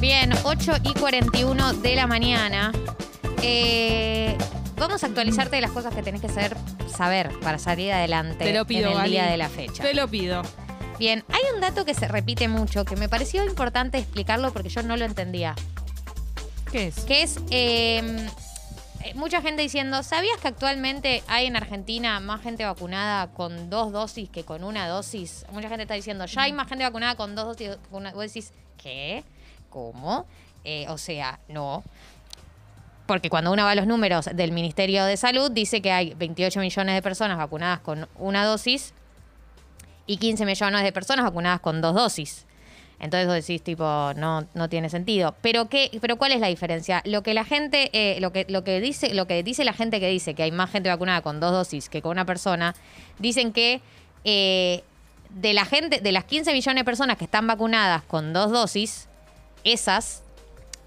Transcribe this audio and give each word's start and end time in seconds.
Bien, 0.00 0.32
8 0.44 0.72
y 0.84 0.94
41 0.94 1.74
de 1.74 1.94
la 1.94 2.06
mañana. 2.06 2.72
Eh, 3.42 4.34
vamos 4.76 5.02
a 5.04 5.06
actualizarte 5.06 5.56
de 5.56 5.62
las 5.62 5.72
cosas 5.72 5.94
que 5.94 6.02
tenés 6.02 6.22
que 6.22 6.30
saber, 6.30 6.56
saber 6.88 7.38
para 7.40 7.58
salir 7.58 7.92
adelante 7.92 8.44
Te 8.44 8.54
lo 8.54 8.66
pido, 8.66 8.86
en 8.86 8.92
el 8.92 8.98
Gali. 8.98 9.10
día 9.10 9.26
de 9.26 9.36
la 9.36 9.50
fecha. 9.50 9.82
Te 9.82 9.92
lo 9.92 10.08
pido. 10.08 10.40
Bien, 10.98 11.22
hay 11.28 11.42
un 11.54 11.60
dato 11.60 11.84
que 11.84 11.92
se 11.92 12.08
repite 12.08 12.48
mucho, 12.48 12.86
que 12.86 12.96
me 12.96 13.10
pareció 13.10 13.44
importante 13.44 13.98
explicarlo 13.98 14.52
porque 14.54 14.70
yo 14.70 14.82
no 14.82 14.96
lo 14.96 15.04
entendía. 15.04 15.54
¿Qué 16.72 16.86
es? 16.86 17.00
Que 17.04 17.22
es 17.22 17.38
eh, 17.50 18.26
eh, 19.04 19.14
mucha 19.14 19.42
gente 19.42 19.60
diciendo, 19.60 20.02
¿sabías 20.02 20.38
que 20.38 20.48
actualmente 20.48 21.22
hay 21.26 21.44
en 21.44 21.56
Argentina 21.56 22.20
más 22.20 22.40
gente 22.42 22.64
vacunada 22.64 23.32
con 23.32 23.68
dos 23.68 23.92
dosis 23.92 24.30
que 24.30 24.44
con 24.44 24.64
una 24.64 24.88
dosis? 24.88 25.44
Mucha 25.52 25.68
gente 25.68 25.82
está 25.82 25.94
diciendo, 25.94 26.24
ya 26.24 26.42
hay 26.42 26.54
más 26.54 26.68
gente 26.68 26.84
vacunada 26.84 27.16
con 27.16 27.34
dos 27.34 27.58
dosis. 27.58 27.76
Con 27.90 28.00
una, 28.00 28.12
vos 28.12 28.22
decís, 28.22 28.52
¿qué? 28.78 29.24
¿Cómo? 29.70 30.26
Eh, 30.64 30.86
o 30.88 30.98
sea, 30.98 31.38
no. 31.48 31.82
Porque 33.06 33.30
cuando 33.30 33.52
uno 33.52 33.64
va 33.64 33.72
a 33.72 33.74
los 33.74 33.86
números 33.86 34.28
del 34.32 34.52
Ministerio 34.52 35.04
de 35.04 35.16
Salud, 35.16 35.50
dice 35.50 35.80
que 35.80 35.90
hay 35.90 36.14
28 36.14 36.60
millones 36.60 36.94
de 36.94 37.02
personas 37.02 37.38
vacunadas 37.38 37.80
con 37.80 38.08
una 38.16 38.44
dosis 38.44 38.94
y 40.06 40.18
15 40.18 40.44
millones 40.44 40.82
de 40.82 40.92
personas 40.92 41.24
vacunadas 41.24 41.60
con 41.60 41.80
dos 41.80 41.94
dosis. 41.94 42.46
Entonces 43.00 43.26
vos 43.26 43.34
decís, 43.34 43.62
tipo, 43.62 43.84
no, 44.16 44.46
no 44.54 44.68
tiene 44.68 44.90
sentido. 44.90 45.34
Pero 45.40 45.68
qué, 45.68 45.90
pero 46.00 46.16
¿cuál 46.16 46.32
es 46.32 46.40
la 46.40 46.48
diferencia? 46.48 47.02
Lo 47.06 47.22
que 47.22 47.32
la 47.32 47.44
gente, 47.44 47.90
eh, 47.94 48.20
lo 48.20 48.30
que, 48.30 48.44
lo 48.48 48.62
que 48.62 48.78
dice, 48.80 49.14
lo 49.14 49.26
que 49.26 49.42
dice 49.42 49.64
la 49.64 49.72
gente 49.72 50.00
que 50.00 50.08
dice 50.08 50.34
que 50.34 50.42
hay 50.42 50.52
más 50.52 50.70
gente 50.70 50.90
vacunada 50.90 51.22
con 51.22 51.40
dos 51.40 51.50
dosis 51.52 51.88
que 51.88 52.02
con 52.02 52.12
una 52.12 52.26
persona, 52.26 52.74
dicen 53.18 53.52
que 53.52 53.80
eh, 54.24 54.84
de 55.30 55.54
la 55.54 55.64
gente, 55.64 56.00
de 56.00 56.12
las 56.12 56.24
15 56.24 56.52
millones 56.52 56.80
de 56.80 56.84
personas 56.84 57.16
que 57.16 57.24
están 57.24 57.46
vacunadas 57.46 58.02
con 58.02 58.32
dos 58.32 58.50
dosis, 58.50 59.08
esas 59.64 60.22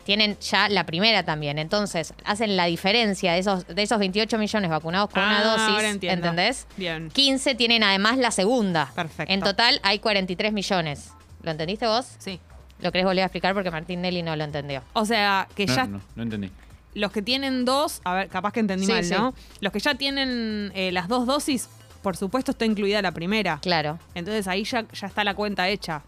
tienen 0.05 0.37
ya 0.39 0.67
la 0.67 0.85
primera 0.85 1.23
también. 1.23 1.57
Entonces, 1.59 2.13
hacen 2.25 2.57
la 2.57 2.65
diferencia 2.65 3.31
de 3.33 3.39
esos, 3.39 3.65
de 3.67 3.81
esos 3.83 3.97
28 3.99 4.37
millones 4.37 4.69
vacunados 4.69 5.09
con 5.09 5.23
una 5.23 5.39
Ah, 5.39 5.43
dosis. 5.43 5.69
ahora 5.69 5.89
entiendo. 5.89 6.27
¿Entendés? 6.27 6.67
Bien. 6.75 7.09
15 7.09 7.55
tienen 7.55 7.83
además 7.83 8.17
la 8.17 8.31
segunda. 8.31 8.91
Perfecto. 8.95 9.31
En 9.33 9.39
total 9.41 9.79
hay 9.83 9.99
43 9.99 10.51
millones. 10.51 11.11
¿Lo 11.41 11.51
entendiste 11.51 11.87
vos? 11.87 12.05
Sí. 12.17 12.39
¿Lo 12.81 12.91
querés 12.91 13.05
volver 13.05 13.21
a 13.23 13.27
explicar? 13.27 13.53
Porque 13.53 13.71
Martín 13.71 14.01
Nelly 14.01 14.23
no 14.23 14.35
lo 14.35 14.43
entendió. 14.43 14.81
O 14.91 15.05
sea, 15.05 15.47
que 15.55 15.65
No, 15.67 15.75
ya 15.75 15.85
no, 15.85 16.01
no 16.15 16.23
entendí. 16.23 16.51
los 16.95 17.11
que 17.13 17.21
tienen 17.21 17.63
dos, 17.63 18.01
a 18.03 18.13
ver, 18.13 18.27
capaz 18.27 18.51
que 18.51 18.59
entendí 18.59 18.85
Sí, 18.85 18.91
mal, 18.91 19.05
sí. 19.05 19.13
¿no? 19.13 19.33
Los 19.61 19.71
que 19.71 19.79
ya 19.79 19.95
tienen 19.95 20.71
eh, 20.75 20.91
las 20.91 21.07
dos 21.07 21.25
dosis, 21.25 21.69
por 22.01 22.17
supuesto 22.17 22.51
está 22.51 22.65
incluida 22.65 23.01
la 23.01 23.13
primera. 23.13 23.59
Claro. 23.61 23.99
Entonces 24.15 24.49
ahí 24.49 24.65
ya, 24.65 24.83
ya 24.91 25.07
está 25.07 25.23
la 25.23 25.33
cuenta 25.33 25.69
hecha. 25.69 26.01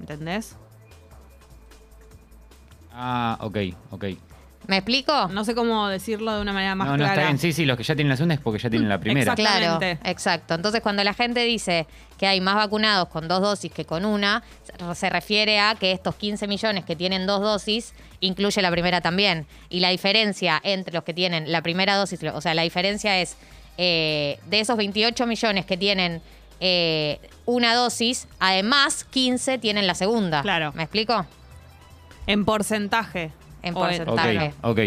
¿Entendés? 0.00 0.56
Ah, 2.94 3.36
ok, 3.40 3.56
ok. 3.90 4.04
¿Me 4.66 4.78
explico? 4.78 5.28
No 5.28 5.44
sé 5.44 5.54
cómo 5.54 5.88
decirlo 5.88 6.34
de 6.36 6.40
una 6.40 6.54
manera 6.54 6.74
más 6.74 6.86
No, 6.86 6.92
no, 6.92 6.98
clara. 6.98 7.12
está 7.12 7.26
bien. 7.26 7.38
Sí, 7.38 7.52
sí, 7.52 7.66
los 7.66 7.76
que 7.76 7.82
ya 7.82 7.94
tienen 7.94 8.08
la 8.08 8.16
segunda 8.16 8.34
es 8.36 8.40
porque 8.40 8.58
ya 8.58 8.70
tienen 8.70 8.88
la 8.88 8.98
primera. 8.98 9.34
Claro, 9.34 9.56
Exactamente. 9.74 10.10
exacto. 10.10 10.54
Entonces, 10.54 10.80
cuando 10.80 11.04
la 11.04 11.12
gente 11.12 11.40
dice 11.44 11.86
que 12.18 12.26
hay 12.26 12.40
más 12.40 12.54
vacunados 12.54 13.08
con 13.08 13.28
dos 13.28 13.42
dosis 13.42 13.70
que 13.70 13.84
con 13.84 14.06
una, 14.06 14.42
se- 14.62 14.94
se 14.94 15.10
refiere 15.10 15.60
a 15.60 15.74
que 15.74 15.92
estos 15.92 16.14
15 16.14 16.46
millones 16.46 16.86
que 16.86 16.96
tienen 16.96 17.26
dos 17.26 17.42
dosis 17.42 17.92
incluye 18.20 18.62
la 18.62 18.70
primera 18.70 19.02
también. 19.02 19.46
Y 19.68 19.80
la 19.80 19.90
diferencia 19.90 20.58
entre 20.64 20.94
los 20.94 21.04
que 21.04 21.12
tienen 21.12 21.52
la 21.52 21.60
primera 21.60 21.96
dosis, 21.96 22.20
o 22.32 22.40
sea, 22.40 22.54
la 22.54 22.62
diferencia 22.62 23.18
es 23.20 23.36
eh, 23.76 24.38
de 24.46 24.60
esos 24.60 24.78
28 24.78 25.26
millones 25.26 25.66
que 25.66 25.76
tienen 25.76 26.22
eh, 26.60 27.20
una 27.44 27.74
dosis, 27.74 28.28
además 28.38 29.04
15 29.10 29.58
tienen 29.58 29.86
la 29.86 29.94
segunda. 29.94 30.40
Claro. 30.40 30.72
¿Me 30.74 30.84
explico? 30.84 31.26
En 32.26 32.44
porcentaje. 32.44 33.30
En 33.62 33.74
O 33.76 33.88
en- 33.88 34.04
porcentaje. 34.04 34.54
Ok, 34.62 34.70
ok. 34.70 34.78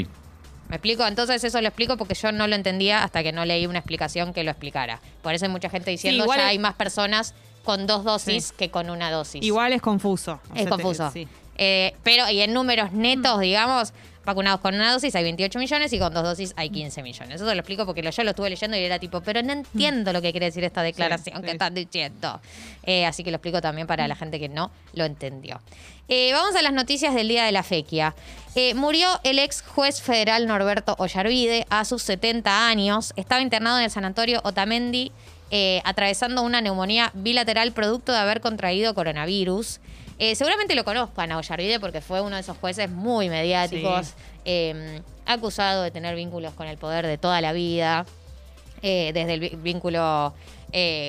¿Me 0.70 0.76
explico? 0.76 1.08
Entonces 1.08 1.44
eso 1.44 1.62
lo 1.62 1.68
explico 1.70 1.96
porque 1.96 2.14
yo 2.14 2.32
no 2.34 2.46
lo 2.48 2.56
entendía 2.56 3.04
hasta 3.04 3.24
que 3.24 3.32
no 3.32 3.46
leí 3.46 3.66
una 3.68 3.80
explicación 3.80 4.34
que 4.34 4.44
lo 4.44 4.52
explicara. 4.52 5.00
Por 5.22 5.34
eso 5.34 5.46
hay 5.46 5.52
mucha 5.52 5.70
gente 5.70 5.92
diciendo 5.92 6.24
igual 6.26 6.40
ya 6.40 6.46
es- 6.46 6.50
hay 6.52 6.60
más 6.60 6.74
personas 6.74 7.34
con 7.64 7.88
dos 7.88 8.04
dosis 8.04 8.48
Sí. 8.48 8.54
que 8.58 8.70
con 8.70 8.90
una 8.90 9.10
dosis. 9.10 9.42
Igual 9.44 9.72
es 9.74 9.82
confuso. 9.82 10.40
O 10.50 10.54
es 10.56 10.64
sea, 10.64 10.64
te- 10.66 10.70
confuso. 10.70 11.10
sí. 11.12 11.28
Eh, 11.58 11.96
pero 12.04 12.30
y 12.30 12.42
en 12.42 12.54
números 12.54 12.92
Mm. 12.92 13.00
netos, 13.02 13.40
digamos, 13.40 13.94
vacunados 14.28 14.60
con 14.60 14.76
una 14.76 14.92
dosis 14.92 15.16
hay 15.16 15.24
28 15.24 15.58
millones 15.58 15.94
y 15.94 16.00
con 16.00 16.14
dos 16.14 16.24
dosis 16.24 16.54
hay 16.58 16.70
15 16.70 17.02
millones. 17.02 17.36
Eso 17.36 17.46
te 17.46 17.56
lo 17.56 17.60
explico 17.62 17.86
porque 17.86 18.04
lo, 18.04 18.12
yo 18.12 18.24
lo 18.24 18.32
estuve 18.32 18.50
leyendo 18.50 18.78
y 18.78 18.84
era 18.84 19.00
tipo, 19.00 19.22
pero 19.22 19.42
no 19.42 19.54
entiendo 19.54 20.12
lo 20.12 20.22
que 20.22 20.32
quiere 20.32 20.48
decir 20.48 20.64
esta 20.64 20.84
declaración 20.84 21.38
sí. 21.38 21.44
que 21.44 21.52
están 21.52 21.74
diciendo. 21.74 22.42
Eh, 22.84 23.06
así 23.06 23.24
que 23.24 23.32
lo 23.32 23.38
explico 23.38 23.62
también 23.62 23.88
para 23.88 24.08
la 24.08 24.16
gente 24.16 24.40
que 24.40 24.50
no 24.50 24.70
lo 24.94 25.06
entendió. 25.06 25.62
Eh, 26.10 26.32
vamos 26.34 26.56
a 26.56 26.62
las 26.62 26.74
noticias 26.74 27.16
del 27.16 27.30
día 27.30 27.46
de 27.46 27.52
la 27.52 27.64
fequia. 27.64 28.14
Eh, 28.56 28.74
murió 28.74 29.08
el 29.24 29.40
ex 29.40 29.62
juez 29.62 30.02
federal 30.02 30.46
Norberto 30.46 30.96
Ollarvide 31.00 31.66
a 31.70 31.86
sus 31.86 32.04
70 32.04 32.68
años. 32.68 33.14
Estaba 33.16 33.42
internado 33.42 33.78
en 33.78 33.86
el 33.86 33.92
sanatorio 33.92 34.42
Otamendi 34.44 35.12
eh, 35.52 35.82
atravesando 35.86 36.42
una 36.42 36.62
neumonía 36.62 37.12
bilateral 37.14 37.72
producto 37.72 38.12
de 38.12 38.18
haber 38.20 38.42
contraído 38.42 38.94
coronavirus. 38.94 39.80
Eh, 40.20 40.36
seguramente 40.36 40.74
lo 40.76 40.84
conozcan 40.84 41.32
a 41.32 41.38
Ollarvide 41.38 41.80
porque 41.80 42.02
fue 42.02 42.22
uno 42.22 42.36
de 42.36 42.42
esos 42.42 42.58
jueces 42.58 42.90
muy 42.90 43.30
mediáticos, 43.30 44.08
Sí. 44.08 44.14
eh, 44.46 45.02
acusado 45.26 45.84
de 45.84 45.92
tener 45.92 46.16
vínculos 46.16 46.54
con 46.54 46.68
el 46.68 46.78
poder 46.78 47.06
de 47.06 47.18
toda 47.18 47.40
la 47.42 47.54
vida, 47.54 48.06
eh, 48.82 49.12
desde 49.14 49.34
el 49.36 49.58
vínculo 49.58 50.34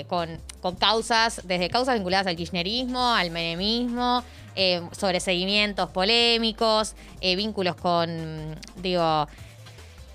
con, 0.09 0.41
con 0.61 0.77
causas, 0.77 1.41
desde 1.45 1.69
causas 1.69 1.95
vinculadas 1.95 2.27
al 2.27 2.37
kirchnerismo, 2.37 3.13
al 3.13 3.31
menemismo, 3.31 4.23
eh, 4.55 4.83
sobre 4.93 5.21
seguimientos 5.21 5.91
polémicos, 5.91 6.95
vínculos 7.21 7.75
con, 7.77 8.57
digo, 8.77 9.27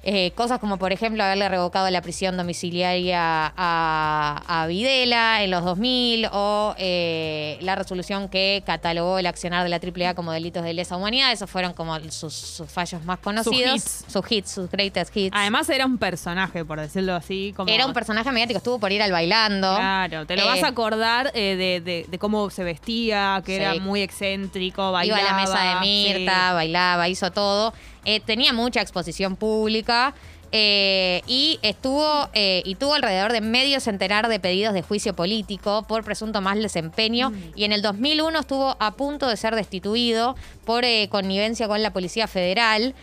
eh, 0.05 0.31
cosas 0.35 0.59
como, 0.59 0.77
por 0.77 0.91
ejemplo, 0.91 1.23
haberle 1.23 1.47
revocado 1.47 1.89
la 1.89 2.01
prisión 2.01 2.35
domiciliaria 2.35 3.53
a, 3.55 4.43
a 4.47 4.67
Videla 4.67 5.43
en 5.43 5.51
los 5.51 5.63
2000 5.63 6.27
o 6.31 6.75
eh, 6.77 7.57
la 7.61 7.75
resolución 7.75 8.27
que 8.29 8.63
catalogó 8.65 9.17
el 9.19 9.25
accionar 9.25 9.63
de 9.63 9.69
la 9.69 9.77
AAA 9.77 10.13
como 10.15 10.31
delitos 10.31 10.63
de 10.63 10.73
lesa 10.73 10.97
humanidad. 10.97 11.31
Esos 11.31 11.49
fueron 11.49 11.73
como 11.73 11.97
sus, 12.11 12.33
sus 12.33 12.69
fallos 12.69 13.03
más 13.05 13.19
conocidos. 13.19 13.75
hits. 13.77 14.05
Sus 14.11 14.31
hits, 14.31 14.51
sus 14.51 14.69
greatest 14.69 15.15
hits. 15.15 15.35
Además 15.37 15.69
era 15.69 15.85
un 15.85 15.97
personaje, 15.97 16.65
por 16.65 16.79
decirlo 16.79 17.15
así. 17.15 17.53
Como... 17.55 17.69
Era 17.71 17.85
un 17.85 17.93
personaje 17.93 18.29
mediático, 18.31 18.57
estuvo 18.57 18.79
por 18.79 18.91
ir 18.91 19.01
al 19.01 19.11
bailando. 19.11 19.75
Claro, 19.75 20.25
te 20.25 20.35
lo 20.35 20.43
Eh, 20.43 20.45
vas 20.47 20.63
a 20.63 20.67
acordar 20.67 21.31
eh, 21.33 21.55
de, 21.55 21.81
de- 21.81 22.05
de 22.09 22.19
cómo 22.19 22.49
se 22.49 22.63
vestía, 22.63 23.41
que 23.45 23.55
Sí. 23.57 23.61
era 23.61 23.75
muy 23.75 24.01
excéntrico, 24.01 24.81
Iba 24.81 24.91
bailaba. 24.91 25.19
a 25.21 25.23
la 25.31 25.37
mesa 25.37 25.59
de 25.75 25.79
Mirta, 25.81 26.53
bailaba, 26.53 27.07
hizo 27.07 27.31
todo. 27.31 27.73
Eh, 28.05 28.19
tenía 28.19 28.53
mucha 28.53 28.81
exposición 28.81 29.35
pública. 29.35 30.13
eh, 30.55 31.23
y 31.25 31.57
estuvo 31.63 32.29
eh, 32.33 32.61
y 32.63 32.75
tuvo 32.75 32.93
alrededor 32.93 33.31
de 33.31 33.41
medio 33.41 33.79
centenar 33.79 34.27
de 34.27 34.39
pedidos 34.39 34.75
de 34.75 34.83
juicio 34.83 35.15
político 35.15 35.83
por 35.87 36.03
presunto 36.03 36.41
mal 36.41 36.61
desempeño 36.61 37.31
Mm. 37.31 37.35
y 37.55 37.63
en 37.63 37.71
el 37.71 37.81
2001 37.81 38.39
estuvo 38.41 38.77
a 38.79 38.91
punto 38.91 39.27
de 39.27 39.35
ser 39.35 39.55
destituido 39.55 40.35
por 40.63 40.85
eh, 40.85 41.07
connivencia 41.09 41.67
con 41.67 41.81
la 41.81 41.91
policía 41.91 42.27
federal 42.27 42.93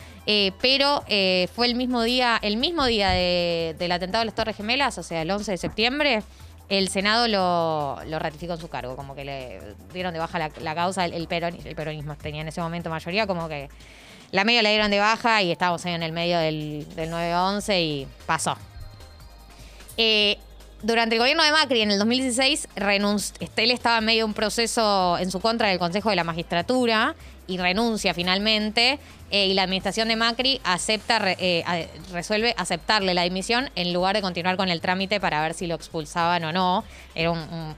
pero 0.63 1.03
eh, 1.09 1.49
fue 1.53 1.67
el 1.67 1.75
mismo 1.75 2.03
día 2.05 2.39
el 2.41 2.57
mismo 2.57 2.87
día 2.87 3.11
de- 3.11 3.75
del 3.81 3.91
atentado 3.91 4.21
de 4.23 4.27
las 4.27 4.35
Torres 4.37 4.57
Gemelas 4.57 4.97
o 4.99 5.03
sea 5.03 5.23
el 5.23 5.31
11 5.33 5.51
de 5.51 5.59
septiembre 5.59 6.23
el 6.71 6.89
Senado 6.89 7.29
lo, 7.29 8.19
ratificó 8.19 8.55
en 8.55 8.61
su 8.61 8.69
cargo, 8.69 8.97
como 8.97 9.15
que 9.15 9.25
le 9.25 9.61
dieron 9.93 10.13
de 10.15 10.19
baja 10.21 10.39
la, 10.39 10.75
causa, 10.75 11.05
el, 11.05 11.13
el, 11.13 11.29
peroni- 11.29 11.65
el 11.67 11.75
peronismo 11.75 12.15
tenía 12.17 12.41
en 12.41 12.49
ese 12.49 12.61
momento 12.63 12.89
mayoría, 12.89 13.27
como 13.27 13.49
que 13.49 13.69
la 14.31 14.45
medio 14.45 14.63
la 14.63 14.71
dieron 14.71 14.91
de 14.91 15.01
baja 15.01 15.43
y 15.43 15.51
estábamos 15.51 15.85
ahí 15.85 15.93
en 15.95 16.03
el 16.03 16.13
medio 16.13 16.39
del, 16.39 16.87
del 16.95 17.11
9-11 17.11 17.81
y 17.83 18.07
pasó. 18.25 18.57
Eh, 19.97 20.39
durante 20.83 21.17
el 21.17 21.19
gobierno 21.21 21.43
de 21.43 21.53
Macri, 21.53 21.83
en 21.83 21.91
el 21.91 21.99
2016, 21.99 22.69
renunci- 22.77 23.35
este, 23.41 23.65
él 23.65 23.71
estaba 23.71 23.99
en 23.99 24.05
medio 24.05 24.21
de 24.21 24.25
un 24.25 24.35
proceso 24.35 25.19
en 25.19 25.31
su 25.31 25.41
contra 25.41 25.69
del 25.69 25.79
Consejo 25.79 26.09
de 26.11 26.17
la 26.17 26.25
Magistratura 26.25 27.15
y 27.47 27.59
renuncia 27.59 28.15
finalmente. 28.15 28.99
Eh, 29.31 29.47
y 29.47 29.55
la 29.55 29.63
administración 29.63 30.09
de 30.09 30.17
Macri 30.17 30.61
acepta, 30.65 31.21
eh, 31.25 31.89
resuelve 32.13 32.53
aceptarle 32.57 33.15
la 33.15 33.23
dimisión 33.23 33.71
en 33.77 33.93
lugar 33.93 34.17
de 34.17 34.23
continuar 34.23 34.57
con 34.57 34.69
el 34.69 34.81
trámite 34.81 35.21
para 35.21 35.41
ver 35.41 35.55
si 35.55 35.69
lo 35.69 35.77
expulsaban 35.77 36.43
o 36.45 36.53
no. 36.53 36.85
Era 37.15 37.31
un, 37.31 37.75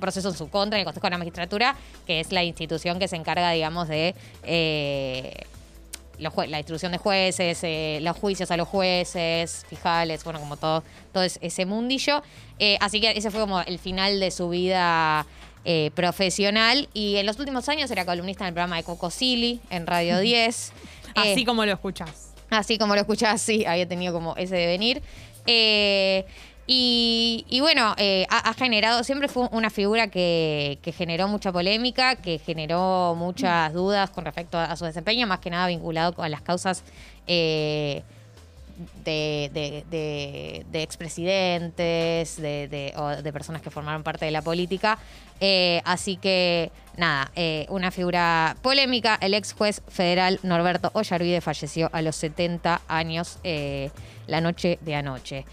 proceso 0.00 0.28
en 0.30 0.36
su 0.36 0.48
contra 0.48 0.78
en 0.78 0.80
el 0.80 0.84
Consejo 0.84 1.06
de 1.06 1.10
la 1.10 1.18
Magistratura, 1.18 1.76
que 2.06 2.20
es 2.20 2.32
la 2.32 2.42
institución 2.42 2.98
que 2.98 3.08
se 3.08 3.16
encarga, 3.16 3.50
digamos, 3.50 3.88
de 3.88 4.14
eh, 4.42 5.44
la 6.18 6.58
instrucción 6.58 6.92
de 6.92 6.98
jueces, 6.98 7.58
eh, 7.62 7.98
los 8.02 8.16
juicios 8.16 8.50
a 8.50 8.56
los 8.56 8.68
jueces, 8.68 9.64
fijales, 9.68 10.24
bueno, 10.24 10.40
como 10.40 10.56
todo, 10.56 10.82
todo 11.12 11.22
es- 11.24 11.38
ese 11.42 11.66
mundillo. 11.66 12.22
Así 12.80 13.00
que 13.00 13.10
ese 13.10 13.30
fue 13.30 13.40
como 13.40 13.60
el 13.60 13.78
final 13.78 14.18
de 14.18 14.30
su 14.30 14.48
vida 14.48 15.26
eh, 15.64 15.90
profesional. 15.94 16.88
Y 16.94 17.16
en 17.16 17.26
los 17.26 17.38
últimos 17.38 17.68
años 17.68 17.90
era 17.90 18.04
columnista 18.04 18.44
en 18.44 18.48
el 18.48 18.54
programa 18.54 18.76
de 18.76 18.84
Coco 18.84 19.10
Silly 19.10 19.60
en 19.70 19.86
Radio 19.86 20.18
10. 20.20 20.72
Eh, 21.16 21.32
Así 21.32 21.44
como 21.44 21.64
lo 21.64 21.72
escuchás. 21.72 22.32
Así 22.50 22.78
como 22.78 22.94
lo 22.94 23.00
escuchás, 23.00 23.40
sí, 23.42 23.64
había 23.66 23.88
tenido 23.88 24.12
como 24.12 24.36
ese 24.36 24.56
devenir. 24.56 25.02
Eh, 25.46 26.24
Y, 26.66 27.44
y 27.50 27.60
bueno, 27.60 27.94
eh, 27.98 28.24
ha, 28.30 28.48
ha 28.48 28.54
generado, 28.54 29.04
siempre 29.04 29.28
fue 29.28 29.48
una 29.52 29.68
figura 29.68 30.08
que, 30.08 30.78
que 30.80 30.92
generó 30.92 31.28
mucha 31.28 31.52
polémica, 31.52 32.16
que 32.16 32.38
generó 32.38 33.14
muchas 33.18 33.70
dudas 33.74 34.08
con 34.08 34.24
respecto 34.24 34.56
a, 34.56 34.64
a 34.64 34.76
su 34.76 34.86
desempeño, 34.86 35.26
más 35.26 35.40
que 35.40 35.50
nada 35.50 35.66
vinculado 35.66 36.14
con 36.14 36.30
las 36.30 36.40
causas 36.40 36.82
eh, 37.26 38.02
de, 39.04 39.50
de- 39.52 39.84
de- 39.90 40.64
de 40.72 40.82
expresidentes, 40.82 42.36
de, 42.40 42.68
de- 42.68 42.92
o 42.96 43.08
de 43.22 43.32
personas 43.32 43.62
que 43.62 43.70
formaron 43.70 44.02
parte 44.02 44.24
de 44.24 44.30
la 44.30 44.42
política. 44.42 44.98
Eh, 45.40 45.82
así 45.84 46.16
que, 46.16 46.70
nada, 46.96 47.30
eh, 47.34 47.66
una 47.68 47.90
figura 47.90 48.56
polémica. 48.62 49.18
El 49.20 49.34
ex 49.34 49.52
juez 49.52 49.82
federal 49.88 50.40
Norberto 50.42 50.90
Ollarvide 50.94 51.40
falleció 51.40 51.90
a 51.92 52.02
los 52.02 52.16
70 52.16 52.80
años 52.88 53.38
eh, 53.44 53.90
la 54.26 54.40
noche 54.40 54.78
de 54.80 54.94
anoche. 54.94 55.44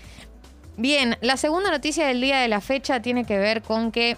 Bien, 0.77 1.17
la 1.21 1.37
segunda 1.37 1.71
noticia 1.71 2.07
del 2.07 2.21
día 2.21 2.39
de 2.39 2.47
la 2.47 2.61
fecha 2.61 3.01
tiene 3.01 3.25
que 3.25 3.37
ver 3.37 3.61
con 3.61 3.91
que 3.91 4.17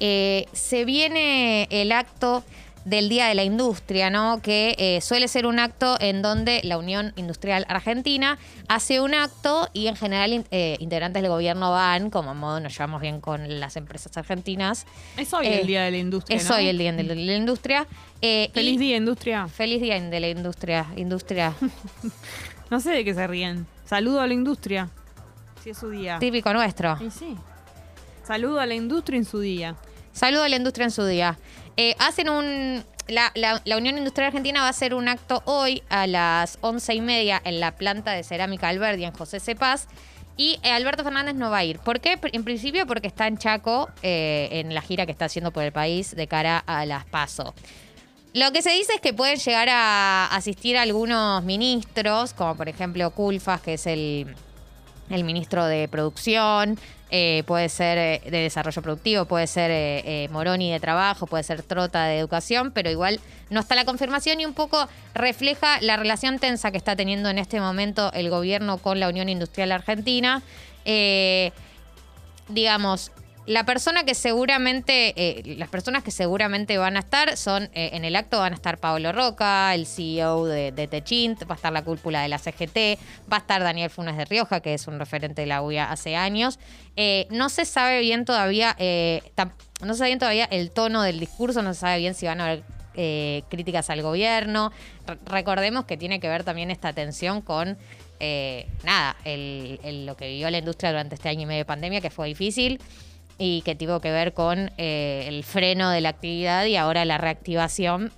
se 0.00 0.84
viene 0.84 1.68
el 1.70 1.92
acto 1.92 2.44
del 2.84 3.08
Día 3.08 3.26
de 3.26 3.34
la 3.34 3.44
Industria, 3.44 4.10
¿no? 4.10 4.40
Que 4.42 4.74
eh, 4.78 5.00
suele 5.00 5.26
ser 5.28 5.46
un 5.46 5.58
acto 5.58 5.96
en 6.00 6.20
donde 6.22 6.60
la 6.64 6.76
Unión 6.78 7.12
Industrial 7.16 7.64
Argentina 7.68 8.38
hace 8.68 9.00
un 9.00 9.14
acto 9.14 9.68
y 9.72 9.86
en 9.86 9.96
general 9.96 10.44
eh, 10.50 10.76
integrantes 10.80 11.22
del 11.22 11.30
gobierno 11.30 11.70
van, 11.70 12.10
como 12.10 12.34
modo 12.34 12.60
nos 12.60 12.72
llevamos 12.74 13.00
bien 13.00 13.20
con 13.20 13.60
las 13.60 13.76
empresas 13.76 14.16
argentinas. 14.16 14.86
Es 15.16 15.32
hoy 15.32 15.46
Eh, 15.46 15.60
el 15.62 15.66
Día 15.66 15.82
de 15.84 15.90
la 15.92 15.96
Industria. 15.98 16.36
Es 16.36 16.48
¿no? 16.48 16.56
hoy 16.56 16.66
el 16.68 16.76
Día 16.78 16.92
de 16.92 17.02
la 17.02 17.34
Industria. 17.36 17.86
eh, 18.20 18.50
Feliz 18.52 18.74
y- 18.74 18.78
día, 18.78 18.96
industria. 18.96 19.48
Feliz 19.48 19.80
Día 19.80 20.00
de 20.00 20.20
la 20.20 20.28
Industria. 20.28 20.86
Industria. 20.96 21.54
No 22.70 22.80
sé 22.80 22.90
de 22.90 23.04
qué 23.04 23.14
se 23.14 23.26
ríen. 23.26 23.66
Saludo 23.84 24.20
a 24.20 24.26
la 24.26 24.32
industria. 24.34 24.88
Si 25.62 25.70
es 25.70 25.78
su 25.78 25.90
día. 25.90 26.18
típico 26.18 26.52
nuestro. 26.52 26.96
Y 27.00 27.10
sí. 27.10 27.36
Saludo 28.26 28.58
a 28.58 28.66
la 28.66 28.74
industria 28.74 29.18
en 29.18 29.24
su 29.26 29.38
día. 29.38 29.76
Saludo 30.14 30.44
a 30.44 30.48
la 30.48 30.56
industria 30.56 30.84
en 30.84 30.90
su 30.92 31.04
día. 31.04 31.36
Eh, 31.76 31.94
hacen 31.98 32.30
un. 32.30 32.82
La, 33.08 33.30
la- 33.34 33.60
Unión 33.76 33.98
Industrial 33.98 34.28
Argentina 34.28 34.60
va 34.60 34.68
a 34.68 34.70
hacer 34.70 34.94
un 34.94 35.08
acto 35.08 35.42
hoy 35.44 35.82
a 35.90 36.06
las 36.06 36.56
once 36.62 36.94
y 36.94 37.02
media 37.02 37.38
en 37.44 37.60
la 37.60 37.72
planta 37.72 38.12
de 38.12 38.22
cerámica 38.22 38.68
Alberdi 38.68 39.04
en 39.04 39.12
José 39.12 39.40
Cepaz. 39.40 39.88
Y 40.38 40.58
eh, 40.62 40.70
Alberto 40.70 41.04
Fernández 41.04 41.34
no 41.34 41.50
va 41.50 41.58
a 41.58 41.64
ir. 41.64 41.78
¿Por 41.80 42.00
qué? 42.00 42.18
En 42.32 42.44
principio 42.44 42.86
porque 42.86 43.06
está 43.08 43.26
en 43.26 43.36
Chaco 43.36 43.90
eh, 44.02 44.48
en 44.52 44.72
la 44.74 44.80
gira 44.80 45.04
que 45.04 45.12
está 45.12 45.26
haciendo 45.26 45.50
por 45.52 45.62
el 45.64 45.72
país 45.72 46.16
de 46.16 46.26
cara 46.26 46.58
a 46.66 46.86
las 46.86 47.04
PASO. 47.04 47.54
Lo 48.32 48.50
que 48.50 48.62
se 48.62 48.70
dice 48.70 48.94
es 48.94 49.00
que 49.00 49.12
pueden 49.12 49.36
llegar 49.38 49.68
a 49.70 50.26
asistir 50.34 50.76
algunos 50.78 51.44
ministros, 51.44 52.32
como 52.32 52.56
por 52.56 52.68
ejemplo 52.68 53.10
Culfas, 53.10 53.60
que 53.60 53.74
es 53.74 53.86
el, 53.86 54.34
el 55.10 55.22
ministro 55.22 55.66
de 55.66 55.86
Producción, 55.86 56.80
eh, 57.16 57.44
puede 57.46 57.68
ser 57.68 57.96
eh, 57.96 58.22
de 58.24 58.38
Desarrollo 58.38 58.82
Productivo, 58.82 59.24
puede 59.26 59.46
ser 59.46 59.70
eh, 59.70 60.24
eh, 60.24 60.28
Moroni 60.30 60.72
de 60.72 60.80
Trabajo, 60.80 61.28
puede 61.28 61.44
ser 61.44 61.62
Trota 61.62 62.06
de 62.06 62.18
Educación, 62.18 62.72
pero 62.72 62.90
igual 62.90 63.20
no 63.50 63.60
está 63.60 63.76
la 63.76 63.84
confirmación 63.84 64.40
y 64.40 64.46
un 64.46 64.52
poco 64.52 64.88
refleja 65.14 65.80
la 65.80 65.96
relación 65.96 66.40
tensa 66.40 66.72
que 66.72 66.76
está 66.76 66.96
teniendo 66.96 67.28
en 67.30 67.38
este 67.38 67.60
momento 67.60 68.12
el 68.14 68.30
gobierno 68.30 68.78
con 68.78 68.98
la 68.98 69.08
Unión 69.08 69.28
Industrial 69.28 69.70
Argentina. 69.70 70.42
Eh, 70.84 71.52
digamos, 72.48 73.12
la 73.46 73.64
persona 73.64 74.04
que 74.04 74.14
seguramente, 74.14 75.12
eh, 75.16 75.56
las 75.58 75.68
personas 75.68 76.02
que 76.02 76.10
seguramente 76.10 76.78
van 76.78 76.96
a 76.96 77.00
estar 77.00 77.36
son, 77.36 77.64
eh, 77.74 77.90
en 77.92 78.04
el 78.04 78.16
acto 78.16 78.38
van 78.38 78.52
a 78.52 78.56
estar 78.56 78.78
Pablo 78.78 79.12
Roca, 79.12 79.74
el 79.74 79.86
CEO 79.86 80.46
de, 80.46 80.72
Techint, 80.90 81.42
va 81.48 81.54
a 81.54 81.56
estar 81.56 81.72
la 81.72 81.82
cúpula 81.82 82.22
de 82.22 82.28
la 82.28 82.38
CGT, 82.38 82.98
va 83.30 83.36
a 83.36 83.40
estar 83.40 83.62
Daniel 83.62 83.90
Funes 83.90 84.16
de 84.16 84.24
Rioja, 84.24 84.60
que 84.60 84.72
es 84.72 84.86
un 84.86 84.98
referente 84.98 85.42
de 85.42 85.46
la 85.46 85.60
UIA 85.60 85.90
hace 85.90 86.16
años. 86.16 86.58
Eh, 86.96 87.26
no 87.30 87.50
se 87.50 87.64
sabe 87.66 88.00
bien 88.00 88.24
todavía, 88.24 88.74
no 89.82 89.92
se 89.92 89.98
sabe 89.98 90.08
bien 90.10 90.18
todavía 90.18 90.44
el 90.46 90.70
tono 90.70 91.02
del 91.02 91.20
discurso, 91.20 91.60
no 91.62 91.74
se 91.74 91.80
sabe 91.80 91.98
bien 91.98 92.14
si 92.14 92.24
van 92.26 92.40
a 92.40 92.44
haber 92.46 92.62
críticas 93.50 93.90
al 93.90 94.00
gobierno. 94.00 94.72
Re- 95.06 95.18
recordemos 95.26 95.84
que 95.84 95.96
tiene 95.96 96.18
que 96.20 96.28
ver 96.28 96.44
también 96.44 96.70
esta 96.70 96.92
tensión 96.94 97.42
con 97.42 97.76
nada, 98.84 99.16
el- 99.24 100.06
lo 100.06 100.16
que 100.16 100.28
vivió 100.28 100.48
la 100.50 100.58
industria 100.58 100.90
durante 100.92 101.16
este 101.16 101.28
año 101.28 101.42
y 101.42 101.46
medio 101.46 101.58
de 101.58 101.64
pandemia, 101.66 102.00
que 102.00 102.08
fue 102.10 102.28
difícil 102.28 102.80
y 103.38 103.62
que 103.62 103.74
tuvo 103.74 104.00
que 104.00 104.10
ver 104.10 104.32
con 104.32 104.70
eh, 104.78 105.24
el 105.26 105.44
freno 105.44 105.90
de 105.90 106.00
la 106.00 106.10
actividad 106.10 106.64
y 106.66 106.76
ahora 106.76 107.04
la 107.04 107.18
reactivación. 107.18 108.12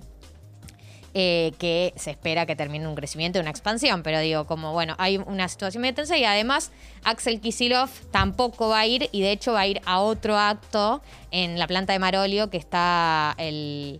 eh, 1.19 1.53
que 1.57 1.93
se 1.95 2.11
espera 2.11 2.45
que 2.45 2.55
termine 2.55 2.87
un 2.87 2.93
crecimiento 2.93 3.39
y 3.39 3.41
una 3.41 3.49
expansión, 3.49 4.03
pero 4.03 4.19
digo, 4.19 4.45
como 4.45 4.71
bueno, 4.71 4.93
hay 4.99 5.17
una 5.17 5.47
situación 5.47 5.81
muy 5.81 5.91
tensa 5.91 6.15
y 6.15 6.25
además 6.25 6.71
Axel 7.03 7.41
Kisilov 7.41 7.89
tampoco 8.11 8.69
va 8.69 8.81
a 8.81 8.85
ir 8.85 9.09
y 9.11 9.21
de 9.21 9.31
hecho 9.31 9.53
va 9.53 9.61
a 9.61 9.67
ir 9.67 9.81
a 9.85 9.99
otro 10.01 10.37
acto 10.37 11.01
en 11.31 11.57
la 11.57 11.65
planta 11.65 11.93
de 11.93 11.97
Marolio 11.97 12.51
que 12.51 12.57
está 12.57 13.33
el, 13.39 13.99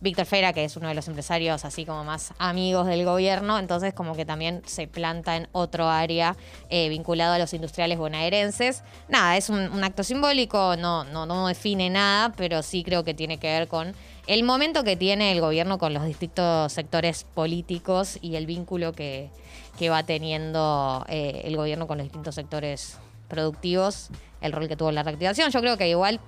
Víctor 0.00 0.26
Fera, 0.26 0.52
que 0.52 0.64
es 0.64 0.76
uno 0.76 0.88
de 0.88 0.94
los 0.94 1.08
empresarios 1.08 1.64
así 1.64 1.84
como 1.84 2.04
más 2.04 2.32
amigos 2.38 2.86
del 2.86 3.04
gobierno, 3.04 3.58
entonces 3.58 3.94
como 3.94 4.14
que 4.14 4.24
también 4.24 4.62
se 4.64 4.86
planta 4.86 5.36
en 5.36 5.48
otro 5.52 5.88
área 5.88 6.36
eh, 6.70 6.88
vinculado 6.88 7.34
a 7.34 7.38
los 7.38 7.52
industriales 7.52 7.98
bonaerenses. 7.98 8.84
Nada, 9.08 9.36
es 9.36 9.50
un, 9.50 9.82
acto 9.82 10.04
simbólico, 10.04 10.76
no, 10.76 11.04
no, 11.04 11.26
no 11.26 11.48
define 11.48 11.90
nada, 11.90 12.32
pero 12.36 12.62
sí 12.62 12.84
creo 12.84 13.02
que 13.02 13.14
tiene 13.14 13.38
que 13.38 13.48
ver 13.48 13.66
con 13.66 13.94
el 14.28 14.44
momento 14.44 14.84
que 14.84 14.96
tiene 14.96 15.32
el 15.32 15.40
gobierno 15.40 15.78
con 15.78 15.94
los 15.94 16.04
distintos 16.04 16.72
sectores 16.72 17.24
políticos 17.24 18.18
y 18.20 18.36
el 18.36 18.46
vínculo 18.46 18.92
que, 18.92 19.30
que 19.78 19.90
va 19.90 20.02
teniendo 20.04 21.04
eh, 21.08 21.42
el 21.44 21.56
gobierno 21.56 21.86
con 21.86 21.98
los 21.98 22.04
distintos 22.04 22.34
sectores 22.34 22.98
productivos, 23.28 24.10
el 24.40 24.52
rol 24.52 24.68
que 24.68 24.76
tuvo 24.76 24.92
la 24.92 25.02
reactivación. 25.02 25.50
Yo 25.50 25.60
creo 25.60 25.76
que 25.76 25.88
igual 25.88 26.20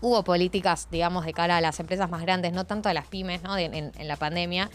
hubo 0.00 0.22
políticas, 0.24 0.88
digamos, 0.90 1.24
de 1.26 1.32
cara 1.32 1.56
a 1.56 1.60
las 1.60 1.78
empresas 1.80 2.08
más 2.10 2.22
grandes, 2.22 2.52
no 2.52 2.64
tanto 2.64 2.88
a 2.88 2.94
las 2.94 3.06
pymes, 3.06 3.42
¿no? 3.42 3.56
En, 3.58 3.74
en 3.74 4.08
la 4.08 4.16
pandemia, 4.16 4.70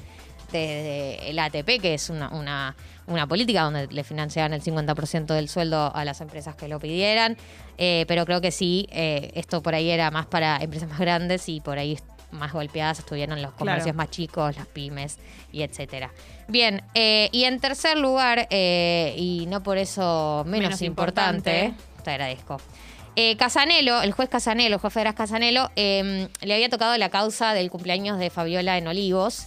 desde 0.51 1.29
el 1.29 1.39
ATP, 1.39 1.81
que 1.81 1.93
es 1.95 2.09
una, 2.09 2.29
una, 2.29 2.75
una 3.07 3.25
política 3.27 3.63
donde 3.63 3.87
le 3.87 4.03
financiaban 4.03 4.53
el 4.53 4.61
50% 4.61 5.25
del 5.33 5.49
sueldo 5.49 5.93
a 5.95 6.05
las 6.05 6.21
empresas 6.21 6.55
que 6.55 6.67
lo 6.67 6.79
pidieran, 6.79 7.37
Eh, 7.79 8.05
pero 8.07 8.23
creo 8.27 8.39
que 8.39 8.51
sí, 8.51 8.87
eh, 8.91 9.31
esto 9.33 9.63
por 9.63 9.73
ahí 9.73 9.89
era 9.89 10.11
más 10.11 10.27
para 10.27 10.57
empresas 10.57 10.87
más 10.89 10.99
grandes 10.99 11.49
y 11.49 11.59
por 11.59 11.79
ahí 11.79 11.97
más 12.29 12.53
golpeadas 12.53 12.99
estuvieron 12.99 13.41
los 13.41 13.51
comercios 13.53 13.85
Claro. 13.85 13.97
más 13.97 14.11
chicos, 14.11 14.55
las 14.55 14.67
pymes 14.67 15.17
y 15.51 15.63
etcétera. 15.63 16.11
Bien, 16.47 16.83
eh, 16.93 17.29
y 17.31 17.45
en 17.45 17.59
tercer 17.59 17.97
lugar, 17.97 18.47
y 18.51 19.45
no 19.49 19.63
por 19.63 19.79
eso 19.79 20.43
menos, 20.45 20.65
Menos 20.69 20.81
importante, 20.83 21.65
importante. 21.65 22.03
te 22.03 22.11
agradezco. 22.11 22.57
Eh, 23.15 23.37
Casanelo, 23.37 24.01
el 24.01 24.11
juez 24.11 24.29
Casanelo, 24.29 24.75
el 24.75 24.81
juez 24.81 24.93
federal 24.93 25.13
Casanelo, 25.13 25.69
eh, 25.75 26.27
le 26.41 26.53
había 26.53 26.69
tocado 26.69 26.97
la 26.97 27.09
causa 27.09 27.53
del 27.53 27.69
cumpleaños 27.69 28.17
de 28.17 28.29
Fabiola 28.29 28.77
en 28.77 28.87
Olivos 28.87 29.45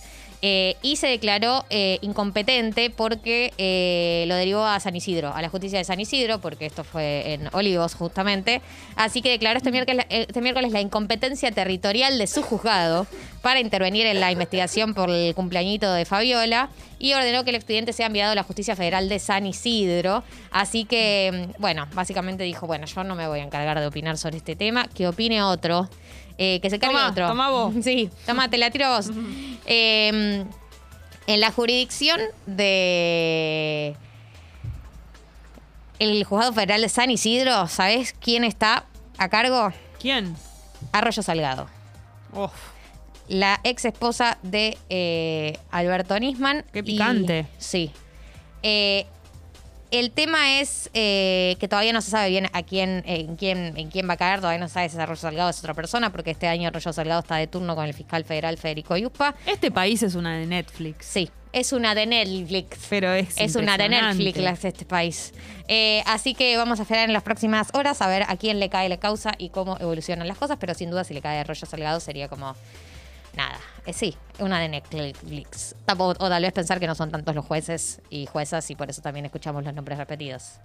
eh, 0.48 0.76
y 0.80 0.94
se 0.94 1.08
declaró 1.08 1.64
eh, 1.70 1.98
incompetente 2.02 2.88
porque 2.88 3.52
eh, 3.58 4.26
lo 4.28 4.36
derivó 4.36 4.64
a 4.64 4.78
San 4.78 4.94
Isidro, 4.94 5.34
a 5.34 5.42
la 5.42 5.48
justicia 5.48 5.76
de 5.76 5.82
San 5.82 5.98
Isidro, 5.98 6.40
porque 6.40 6.66
esto 6.66 6.84
fue 6.84 7.32
en 7.32 7.48
Olivos 7.50 7.96
justamente. 7.96 8.62
Así 8.94 9.22
que 9.22 9.30
declaró 9.30 9.56
este 9.56 9.72
miércoles, 9.72 10.06
este 10.08 10.40
miércoles 10.40 10.70
la 10.70 10.80
incompetencia 10.80 11.50
territorial 11.50 12.16
de 12.16 12.28
su 12.28 12.42
juzgado 12.42 13.08
para 13.42 13.58
intervenir 13.58 14.06
en 14.06 14.20
la 14.20 14.30
investigación 14.30 14.94
por 14.94 15.10
el 15.10 15.34
cumpleañito 15.34 15.92
de 15.92 16.04
Fabiola 16.04 16.70
y 17.00 17.12
ordenó 17.14 17.42
que 17.42 17.50
el 17.50 17.56
expediente 17.56 17.92
sea 17.92 18.06
enviado 18.06 18.30
a 18.30 18.36
la 18.36 18.44
Justicia 18.44 18.76
Federal 18.76 19.08
de 19.08 19.18
San 19.18 19.48
Isidro. 19.48 20.22
Así 20.52 20.84
que, 20.84 21.50
mm, 21.56 21.60
bueno, 21.60 21.88
básicamente 21.92 22.44
dijo, 22.44 22.68
bueno, 22.68 22.86
yo 22.86 23.02
no 23.02 23.16
me 23.16 23.26
voy 23.26 23.40
a 23.40 23.42
encargar 23.42 23.80
de 23.80 23.86
opinar 23.86 24.16
sobre 24.16 24.36
este 24.36 24.54
tema, 24.54 24.86
que 24.94 25.08
opine 25.08 25.42
otro. 25.42 25.88
Eh, 26.38 26.60
que 26.60 26.70
se 26.70 26.78
cargue 26.78 26.96
otro. 27.02 27.28
tomá 27.28 27.50
vos. 27.50 27.74
Sí, 27.82 28.10
toma, 28.26 28.48
te 28.50 28.58
la 28.58 28.70
tiro 28.70 28.86
a 28.86 28.96
vos. 28.96 29.10
Eh, 29.66 30.44
en 31.26 31.40
la 31.40 31.50
jurisdicción 31.50 32.20
de 32.46 33.96
el 35.98 36.24
juzgado 36.24 36.52
federal 36.52 36.82
de 36.82 36.88
San 36.88 37.10
Isidro, 37.10 37.66
¿sabés 37.68 38.14
quién 38.20 38.44
está 38.44 38.84
a 39.18 39.28
cargo? 39.28 39.72
¿Quién? 39.98 40.36
Arroyo 40.92 41.22
Salgado. 41.22 41.68
Uf, 42.34 42.52
La 43.28 43.60
ex 43.64 43.84
esposa 43.86 44.38
de 44.42 44.76
eh, 44.90 45.58
Alberto 45.70 46.18
Nisman. 46.20 46.64
Qué 46.72 46.80
Y- 46.80 46.82
picante. 46.82 47.46
sí. 47.58 47.90
Eh, 48.62 49.06
el 49.98 50.10
tema 50.10 50.60
es 50.60 50.90
eh, 50.94 51.56
que 51.58 51.68
todavía 51.68 51.92
no 51.92 52.00
se 52.00 52.10
sabe 52.10 52.30
bien 52.30 52.48
a 52.52 52.62
quién, 52.62 53.02
en 53.06 53.36
quién, 53.36 53.76
en 53.76 53.90
quién 53.90 54.08
va 54.08 54.14
a 54.14 54.16
caer, 54.16 54.40
todavía 54.40 54.58
no 54.58 54.68
sabe 54.68 54.88
si 54.88 54.96
es 54.96 55.00
Arroyo 55.00 55.20
Salgado 55.20 55.50
es 55.50 55.58
otra 55.58 55.74
persona, 55.74 56.10
porque 56.10 56.30
este 56.32 56.48
año 56.48 56.68
Arroyo 56.68 56.92
Salgado 56.92 57.20
está 57.20 57.36
de 57.36 57.46
turno 57.46 57.74
con 57.74 57.86
el 57.86 57.94
fiscal 57.94 58.24
federal 58.24 58.58
Federico 58.58 58.96
Yuspa. 58.96 59.34
este 59.46 59.70
país 59.70 60.02
es 60.02 60.14
una 60.14 60.36
de 60.36 60.46
Netflix. 60.46 61.06
Sí, 61.06 61.30
es 61.52 61.72
una 61.72 61.94
de 61.94 62.06
Netflix. 62.06 62.78
Pero 62.90 63.12
es 63.12 63.34
Es 63.38 63.56
una 63.56 63.78
de. 63.78 63.88
Netflix 63.88 64.38
las 64.38 64.60
de 64.60 64.68
este 64.68 64.84
país. 64.84 65.32
Eh, 65.68 66.02
así 66.06 66.34
que 66.34 66.56
vamos 66.56 66.78
a 66.80 66.82
esperar 66.82 67.06
en 67.08 67.12
las 67.14 67.22
próximas 67.22 67.68
horas 67.72 68.02
a 68.02 68.08
ver 68.08 68.24
a 68.28 68.36
quién 68.36 68.60
le 68.60 68.68
cae 68.68 68.88
la 68.88 68.98
causa 68.98 69.32
y 69.38 69.48
cómo 69.48 69.78
evolucionan 69.80 70.28
las 70.28 70.36
cosas, 70.36 70.58
pero 70.60 70.74
sin 70.74 70.90
duda 70.90 71.04
si 71.04 71.14
le 71.14 71.22
cae 71.22 71.38
a 71.38 71.40
Arroyo 71.40 71.66
Salgado 71.66 72.00
sería 72.00 72.28
como 72.28 72.54
nada. 73.36 73.58
Eh, 73.84 73.92
sí, 73.92 74.16
una 74.40 74.58
de 74.58 74.68
Netflix. 74.68 75.74
Tampoco- 75.84 76.24
O 76.24 76.28
tal 76.28 76.42
vez 76.42 76.52
pensar 76.52 76.80
que 76.80 76.86
no 76.86 76.94
son 76.94 77.10
tantos 77.10 77.34
los 77.34 77.44
jueces 77.44 78.00
y 78.10 78.26
juezas 78.26 78.70
y 78.70 78.74
por 78.76 78.90
eso 78.90 79.02
también 79.02 79.26
escuchamos 79.26 79.64
los 79.64 79.74
nombres 79.74 79.98
repetidos. 79.98 80.60